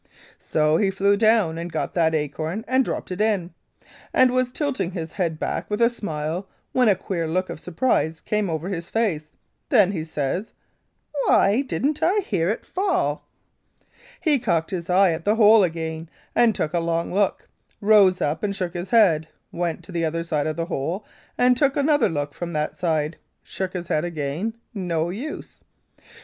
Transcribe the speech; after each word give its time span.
"So 0.39 0.77
he 0.77 0.89
flew 0.89 1.15
down 1.15 1.59
and 1.59 1.71
got 1.71 1.93
that 1.93 2.15
acorn 2.15 2.65
and 2.67 2.83
dropped 2.83 3.11
it 3.11 3.21
in, 3.21 3.53
and 4.11 4.31
was 4.31 4.51
tilting 4.51 4.89
his 4.93 5.13
head 5.13 5.37
back 5.37 5.69
with 5.69 5.79
a 5.79 5.91
smile 5.91 6.49
when 6.71 6.89
a 6.89 6.95
queer 6.95 7.27
look 7.27 7.51
of 7.51 7.59
surprise 7.59 8.19
came 8.19 8.49
over 8.49 8.67
his 8.69 8.89
face. 8.89 9.33
Then 9.69 9.91
he 9.91 10.03
says: 10.03 10.53
'Why, 11.27 11.49
I 11.49 11.61
didn't 11.61 12.01
hear 12.25 12.49
it 12.49 12.65
fall.' 12.65 13.27
"He 14.19 14.39
cocked 14.39 14.71
his 14.71 14.89
eye 14.89 15.11
at 15.11 15.23
the 15.23 15.35
hole 15.35 15.63
again 15.63 16.09
and 16.35 16.55
took 16.55 16.73
a 16.73 16.79
long 16.79 17.13
look; 17.13 17.47
rose 17.79 18.21
up 18.21 18.41
and 18.41 18.55
shook 18.55 18.73
his 18.73 18.89
head; 18.89 19.27
went 19.51 19.83
to 19.83 19.91
the 19.91 20.03
other 20.03 20.23
side 20.23 20.47
of 20.47 20.55
the 20.55 20.65
hole 20.65 21.05
and 21.37 21.55
took 21.55 21.77
another 21.77 22.09
look 22.09 22.33
from 22.33 22.53
that 22.53 22.75
side; 22.75 23.17
shook 23.43 23.73
his 23.73 23.85
head 23.89 24.03
again. 24.03 24.55
No 24.73 25.11
use. 25.11 25.63